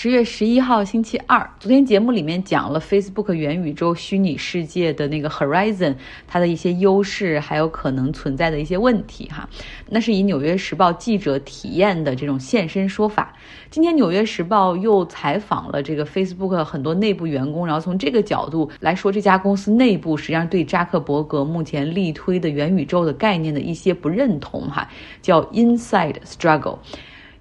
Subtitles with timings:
[0.00, 9.48] 十月十一号星期二，昨天节目里面讲了 Facebook 元宇宙虚拟世界的那个 Horizon，它的一些优势，还有可能存在的一些问题哈。
[9.88, 13.34] 那是以纽约时报记者体验的这种现身说法。
[13.70, 24.88] 今天纽约时报又采访了这个 Facebook 很多内部员工，然后从这个角度来说，这家公司内部实际上对扎克伯格目前力推的元宇宙的概念的一些不认同哈，
[25.20, 26.78] 叫 Inside Struggle。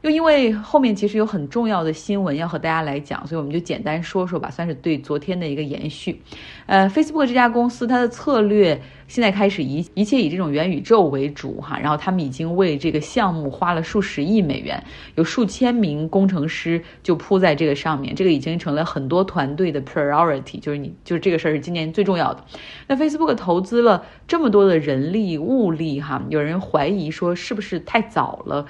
[0.07, 6.21] 就因为后面其实有很重要的新闻要和大家来讲，所以我们就简单说说吧，算是对昨天的一个延续。
[6.65, 14.81] 呃，Facebook 这家公司它的策略现在开始一一切以这种元宇宙为主哈，然后他们已经为这个项目花了数十亿美元，
[15.15, 22.41] 有数千名工程师就扑在这个上面，这个已经成了很多团队的 priority，就是你就是这个事儿是今年最重要的。
[22.87, 28.65] 那 Facebook 投资了这么多的人力物力哈，有人怀疑说是不是太早了？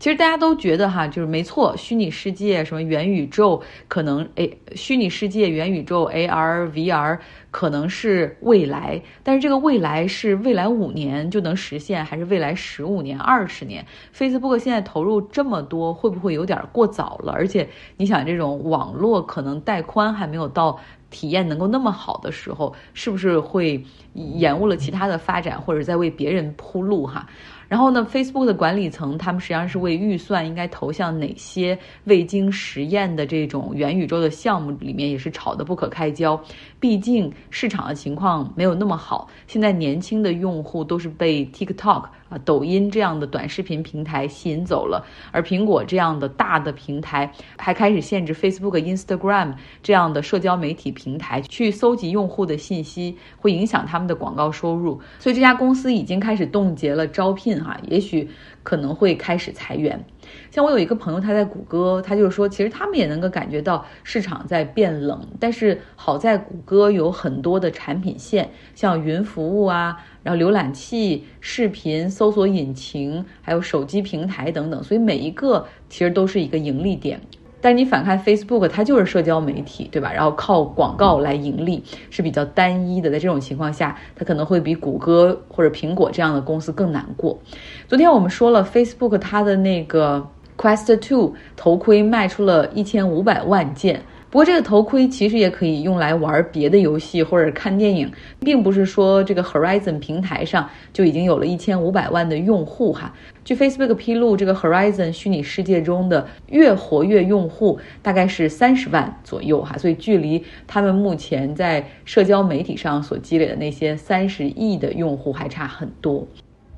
[0.00, 7.18] 其实大家都觉得哈，就是没错，虚拟世界什么元宇宙可能诶，虚拟世界元宇宙 AR VR
[7.50, 13.84] 可能是未来，但是这个未来是未来五年就能实现，还是未来十五年、二十年
[14.16, 17.32] ？Facebook 现在投入这么多，会不会有点过早了？
[17.32, 27.28] 而且你想，这种网络可能带宽还没有到体验能够那么好的时候，是不是会延误了其他的发展，或者在为别人铺路哈？
[27.70, 36.38] 然后呢，Facebook 的管理层他们实际上是为预算应该投向哪些未经实验的这种元宇宙的项目里面也是吵得不可开交。
[36.80, 55.00] 毕竟市场的情况没有那么好，现在年轻的用户都是被 TikTok 啊、抖音这样的短视频平台吸引走了，而苹果这样的大的平台还开始限制 Facebook、Instagram 这样的社交媒体平台去搜集用户的信息，会影响他们的广告收入。
[55.20, 57.59] 所以这家公司已经开始冻结了招聘。
[57.62, 58.28] 哈，也许
[58.62, 60.04] 可能会开始裁员。
[60.50, 65.26] 像我有一个朋友，他在谷歌，他就说，其实他们也能够感觉到市场在变冷。
[65.38, 77.20] 但是好在谷歌有很多的产品线，像云服务啊，然后浏览器、视频搜索引擎，还有手机平台等等，所以每一个其实都是一个盈利点。
[77.60, 80.12] 但你反看 Facebook，它就是社交媒体，对吧？
[80.12, 83.10] 然后靠广告来盈利是比较单一的。
[83.10, 87.38] 在这种情况下，它可能会比谷歌或者苹果这样的公司更难过。
[87.86, 90.26] 昨天我们说了，Facebook 它的那个
[90.56, 94.02] Quest Two 头盔卖出了一千五百万件。
[94.30, 98.08] 不过这个头盔其实也可以用来玩别的游戏或者看电影，
[98.38, 103.12] 并不是说这个 Horizon 平台上就已经有了一千五百万的用户哈。
[103.44, 116.24] 据 Facebook 披露，这个 Horizon 虚拟世界中的月活跃用户大概是三十万左右哈，所以距离他们目前在社交媒体上所积累的那些三十亿的用户还差很多。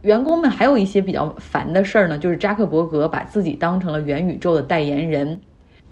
[0.01, 5.39] 员工们还有一些比较烦的事儿呢，就是扎克伯格把自己当成了元宇宙的代言人。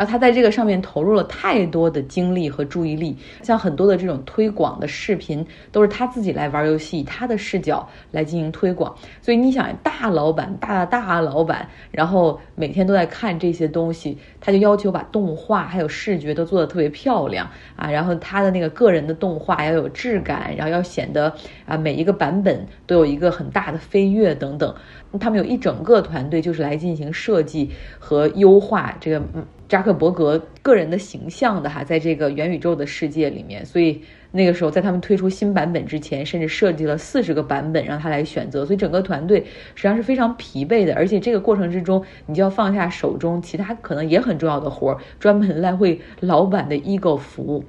[0.01, 8.97] 然后他在这个上面投入了太多的精力和注意力，像很多的这种推广的视频都是他自己来玩游戏，以他的视角来进行推广。
[9.21, 17.47] 所以你想，大老板、大大老板，然后每天都在看这些东西，他就要求把动画还有视觉都做得特别漂亮
[17.77, 21.31] 啊，然后他的那个个人的动画要有质感，然后要显得
[21.67, 24.75] 啊每一个版本都有一个很大的飞跃等等。
[25.21, 29.21] 他们有一整个团队就是来进行设计和优化这个。
[29.71, 39.39] 扎克伯格个人的形象的哈，在这个元宇宙的世界里面，所以那个时候在他们推出新版本之前，甚至设计了四十个版本让他来选择，所以整个团队
[39.77, 40.93] 实际上是非常疲惫的。
[40.97, 47.65] 而且这个过程之中，你就要放下手中其他可能也很重要的活儿，专门来为老板的 ego 服务。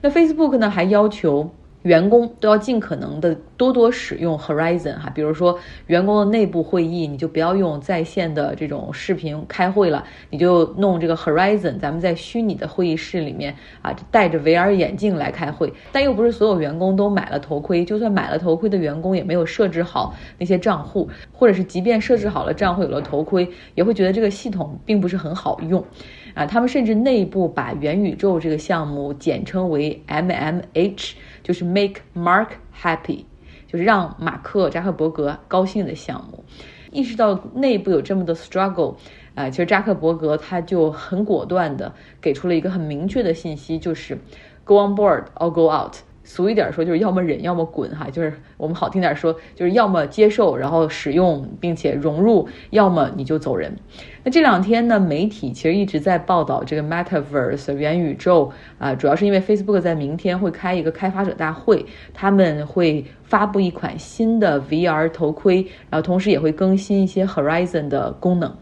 [0.00, 1.54] 那 Facebook 呢，还要求。
[1.84, 15.70] 员工都要尽可能的多多使用 Horizon 哈，比如说员工的内部会议，你就不要用在线的这种视频开会了，你就弄这个 Horizon，咱们在虚拟的会议室里面啊，戴着 VR 眼镜来开会。
[15.92, 25.84] 但又不是所有员工都买了头盔，就算买了头盔的员工也没有设置好那些账户，或者是即便设置好了账户，有了头盔，也会觉得这个系统并不是很好用。
[26.32, 31.12] 啊，他们甚至内部把元宇宙这个项目简称为 MMH，
[31.44, 33.26] 就是 Make Mark Happy，
[33.68, 36.44] 就是让马克扎克伯格高兴的项目。
[36.90, 38.96] 意识到内部有这么多 struggle，
[39.36, 44.18] 啊，其实扎克伯格他就很果断的给出了一个很明确的信息，就是
[44.64, 45.96] Go on board or go out。
[46.24, 53.76] 俗一点说，就是要么忍，要么滚，哈，就是我们好听点说，就是要么接受，然后使用并且融入，要么你就走人。
[54.24, 61.84] 那这两天呢，媒体其实一直在报道这个 Metaverse 元宇宙啊，主要是因为 Facebook 在明天会开一个开发者大会，
[62.14, 68.56] 他们会发布一款新的 VR 头盔，然后同时也会更新一些 Horizon 的功能。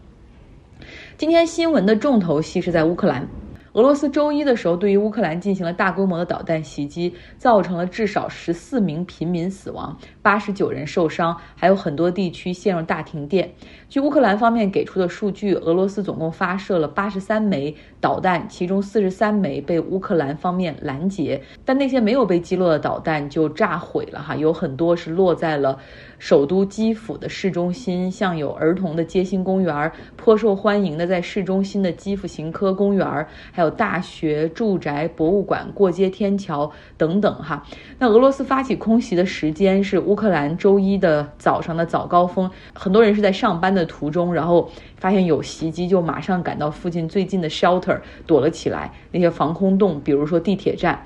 [1.17, 3.25] 今天新闻的重头戏是在乌克兰。
[3.73, 13.51] 俄罗斯周一的时候对于乌克兰进行了大规模的导弹袭击，造成了至少十四名平民死亡，八十九人受伤，还有很多地区陷入大停电。
[13.89, 25.79] 据乌克兰方面给出的数据，俄罗斯总共发射了八十三枚导弹，其中四十三枚被乌克兰方面拦截，但那些没有被击落的导弹就炸毁了哈，有很多是落在了。
[26.23, 37.61] 首都基辅的市中心，像有儿童的街心公园，颇受欢迎的在市中心的基辅行科公园，还有大学、住宅、博物馆、过街天桥等等哈。
[37.99, 48.89] 那俄罗斯发起空袭的时间是乌克兰周一的早上的早高峰，很多人是在上班的途中，然后发现有袭击，就马上赶到附近最近的 shelter 躲了起来。
[49.11, 51.05] 那些防空洞，比如说地铁站。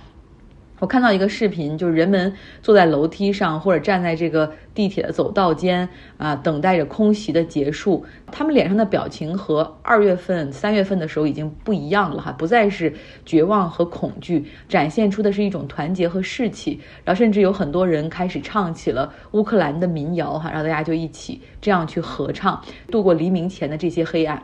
[0.79, 2.31] 我看到一个视频，就是人们
[2.61, 8.05] 坐在楼梯上，或者站在这个地铁的走道间啊，等待着空袭的结束。
[8.31, 12.93] 他们脸上的表情和二月份、三月份的时候已经不一样了哈，不再是
[13.25, 16.79] 绝望和恐惧，展现出的是一种团结和士气。
[17.03, 24.43] 然后甚至有很多人开始唱起了乌克兰的民谣哈，然后大家就一起这样去合唱，度过黎明前的这些黑暗。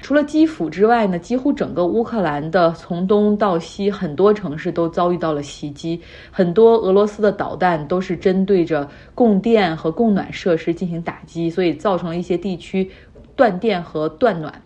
[0.00, 6.00] 除了基辅之外呢，几乎整个乌克兰的从东到西很多城市都遭遇到了袭击，
[6.30, 12.90] 很多俄罗斯的导弹都是针对着供电和供暖设施进行打击，所以造成了一些地区
[13.36, 14.62] 断电和断暖。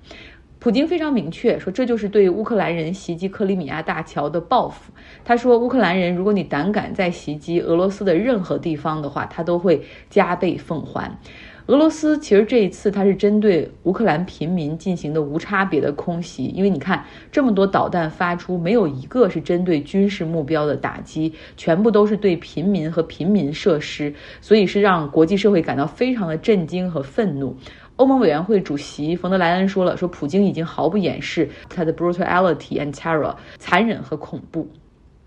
[0.61, 4.93] 普京非常明确说，这就是对乌克兰人袭击克里米亚大桥的报复。
[5.25, 11.19] 他说，乌克兰人，如果你胆敢再袭击俄罗斯的任何地方的话，他都会加倍奉还。
[11.67, 27.57] 俄罗斯其实这一次它是针对乌克兰平民进行的无差别的空袭，因为你看这么多导弹发出，没有一个是针对军事目标的打击，全部都是对平民和平民设施，所以是让国际社会感到非常的震惊和愤怒。
[27.97, 34.67] 欧盟委员会主席冯德莱恩说了，说普京已经毫不掩饰他的 brutality and terror，残忍和恐怖。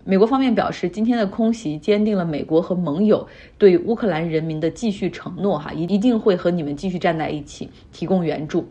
[0.08, 3.26] 美国方面表示，今天的空袭坚定了美国和盟友
[3.58, 8.64] 对乌克兰人民的继续承诺，哈，一一定会和你们继续站在一起，提供援助。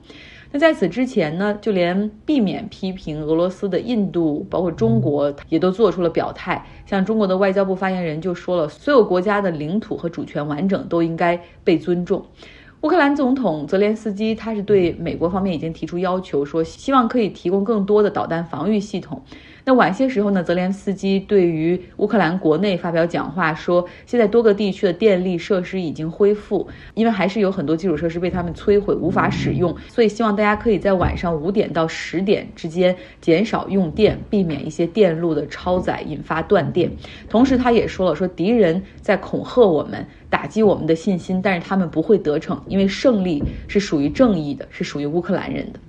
[0.54, 6.66] 那在此之前呢，就连避免批评俄罗斯的印度，包括中国，也都做出了表态。
[6.86, 12.26] 像中国的外交部发言人就说了，所有国家的领土和主权完整都应该被尊重。
[12.82, 19.22] 乌克兰总统泽连斯基他是对美国方面已经提出要求，说希望可以提供更多的导弹防御系统。
[19.68, 36.92] 那晚些时候呢，泽连斯基对于乌克兰国内发表讲话，说现在多个地区的电力设施已经恢复，因为还是有很多基础设施被他们摧毁无法使用，所以希望大家可以在晚上五点到十点之间减少用电，避免一些电路的超载引发断电。
[37.28, 45.80] 同时，他也说了，说敌人在恐吓我们，打击我们的信心，但是他们不会得逞，因为胜利是属于正义的，是属于乌克兰人的。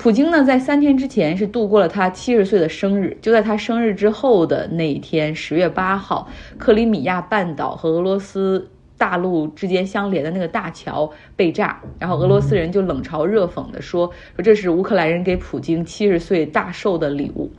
[0.00, 3.14] 普京呢，在三天之前是度过了他七十岁的生日。
[3.20, 6.26] 就在他生日之后的那一天，十月八号，
[6.56, 8.66] 克里米亚半岛和俄罗斯
[8.96, 17.50] 大陆之间相连的那个大桥被炸，然后俄罗斯人就冷嘲热讽地说：“说这是乌克兰人给普京七十岁大寿的礼物。”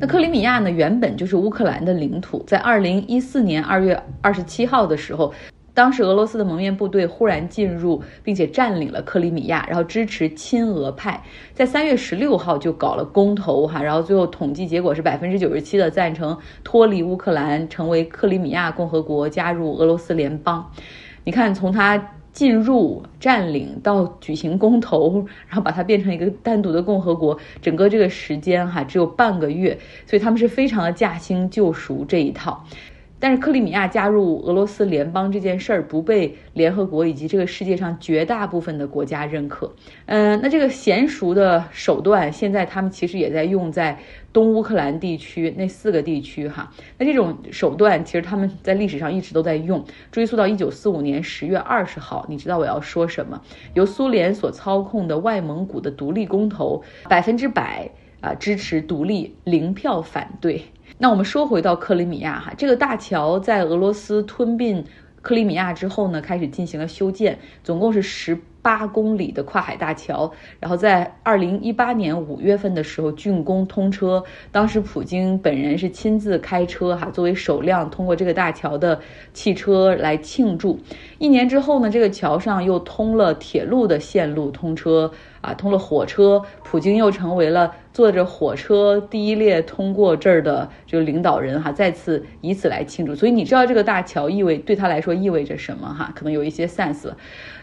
[0.00, 5.32] 那克里米亚呢，原本就是乌克兰的领土，在二零一四年二月二十七号的时候。
[5.78, 11.22] 当时俄罗斯的蒙面部队忽然进入，并且占领了克里米亚，然后支持亲俄派，
[11.54, 20.68] 在三月十六号就搞了公投哈，然后最后统计结果是百分之九十七的赞成脱离乌克兰，成为克里米亚共和国，加入俄罗斯联邦。
[21.22, 21.96] 你看，从他
[22.32, 32.64] 进入、占领到举行公投，然后把它变成一个单独的共和国，整个这个时间哈只有半个月，所以他们是非常的驾轻就熟这一套。
[33.20, 39.72] 但是克里米亚加入俄罗斯联邦这件事儿不被联合国以及这个世界上绝大部分的国家认可。
[40.06, 43.98] 嗯，那这个娴熟的手段，现在他们其实也在用在
[44.32, 46.72] 东乌克兰地区那四个地区哈。
[46.96, 53.40] 那这种手段其实他们在历史上一直都在用，追溯到一九四五年十月二十号，你知道我要说什么？
[53.74, 60.62] 由苏联所操控的外蒙古的独立公投，百分之百啊支持独立，零票反对。
[60.98, 64.84] 那我们说回到克里米亚哈，这个大桥在俄罗斯吞并
[65.22, 70.32] 克里米亚之后呢，开始进行了修建，总共是十八公里的跨海大桥。
[70.58, 78.98] 然后在二零一八年五月份的时候竣工通车，当时普京本人是亲自开车哈，作为首辆通过这个大桥的
[79.32, 80.78] 汽车来庆祝。
[81.18, 85.12] 一年之后呢，这个桥上又通了铁路的线路通车。
[85.40, 93.14] 啊，通了火车，普京又成为了坐着火车第一列通过这儿的这个领导人哈，再次以此来庆祝。
[93.14, 96.12] 所以你知道这个大桥意味对他来说意味着什么哈？
[96.14, 97.10] 可能有一些 sense。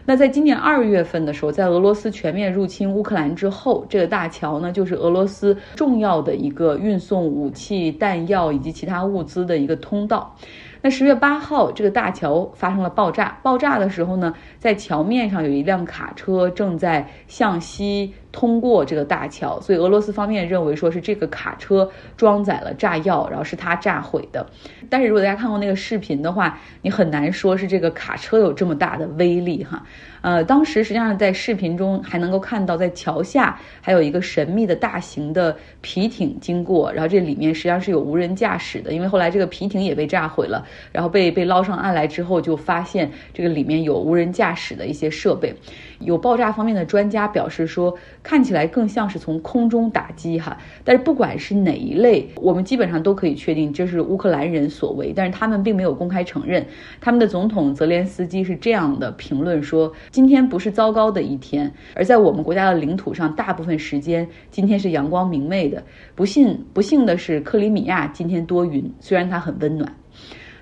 [0.04, 10.36] 那在今年二月份的时候，在俄罗斯全面入侵乌克兰之后，这个大桥呢，就是俄罗斯重要的一个运送武器、弹药以及其他物资的一个通道。
[10.90, 13.38] 十月八号，这个大桥发生了爆炸。
[13.42, 24.46] 爆炸的时候呢，在桥面上有一辆卡车正在向西通过这个大桥，所以俄罗斯方面认为说是这个卡车装载了炸药，然后是它炸毁的。
[24.90, 29.82] 但是如果大家看过那个视频的话，你很难说是这个卡车有这么大的威力哈。
[30.20, 40.66] 呃，当时实际上在视频中还能够看到，在桥下还有一个神秘的大型的皮艇经过，然后这里面实际上是有无人驾驶的，因为后来这个皮艇也被炸毁了。
[40.92, 45.54] 然后被被捞上岸来之后，就发现这个里面有无人驾驶的一些设备。
[46.00, 50.58] 有爆炸方面的专家表示说，看起来更像是从空中打击哈。
[50.82, 55.12] 但是不管是哪一类，我们基本上都可以确定这是乌克兰人所为。
[55.14, 56.66] 但是他们并没有公开承认。
[57.00, 65.80] 他们的总统泽连斯基是这样的评论说：今天不是糟糕的一天，而在我们国家的领土上，大部分时间今天是阳光明媚的。
[66.16, 69.88] 不幸不幸的是，克里米亚今天多云，虽然它很温暖。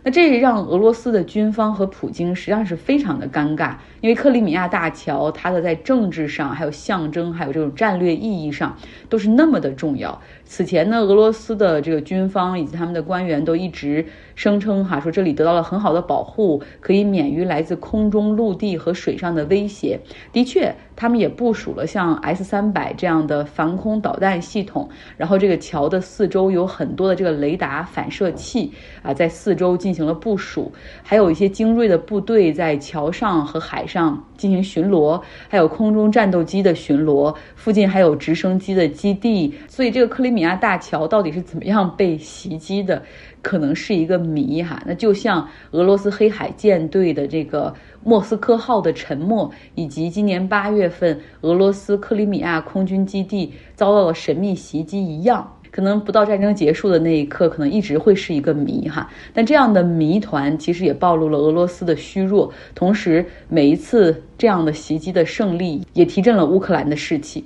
[0.05, 8.77] 那这让俄罗斯的军方和普京实际上是非常的尴尬，因为克里米亚大桥它的在政治上、还有象征、还有这种战略意义上
[9.09, 10.21] 都是那么的重要。
[10.45, 14.05] 此前呢，俄罗斯的这个军方以及他们的官员都一直
[14.35, 19.99] 声称哈，说这里得到了很好的保护，可以免于来自空中、陆地和水上的威胁。
[20.33, 20.75] 的确。
[20.97, 28.71] 他们也部署了像 S 三百这样的防空导弹系统，然后这个桥的四周有很多的这个雷达反射器
[29.03, 30.73] 啊，在四周进行了部署，
[31.03, 39.53] 还有一些精锐的部队在桥上和海上进行巡逻，还有空中战斗机的巡逻，附近还有直升机的基地。
[39.67, 43.03] 所以这个克里米亚大桥到底是怎么样被袭击的？
[43.45, 47.73] 可能是一个谜哈，那就像俄罗斯黑海舰队的这个
[48.03, 59.11] 莫斯科号的沉没，以及今年八月份俄罗斯克里米亚空军基地遭到了神秘袭击一样，可能不到战争结束的那一刻，可能一直会是一个谜哈。
[59.35, 67.45] 但这样的谜团其实也暴露了俄罗斯的虚弱，同时每一次这样的袭击的胜利也提振了乌克兰的士气。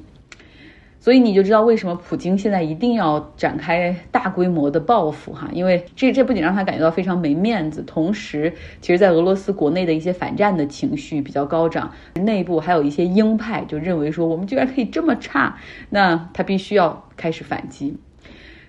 [1.01, 15.57] 所以你就知道为什么普京现在一定要展开大规模的报复哈，因为这这不仅让他感觉到非常没面子，同时，其实，在俄罗斯国内的一些反战的情绪比较高涨，内部还有一些鹰派就认为说，我们居然可以这么差，
[15.91, 17.97] 那他必须要开始反击。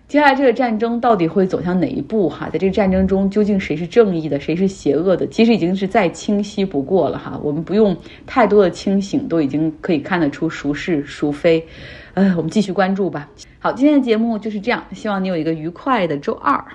[0.10, 2.28] 接下来这个战争到底会走向哪一步？
[2.28, 5.28] 哈，在这个战争中，究竟谁是正义的，谁是邪恶的？
[5.28, 7.40] 其实已经是再清晰不过了哈。
[7.44, 11.64] 我们不用太多的清醒，都已经可以看得出孰是孰非。
[12.16, 13.30] 呃，我们继续关注吧。
[13.60, 16.66] 好，今天的节目就是这样，希望你有一个愉快的周二。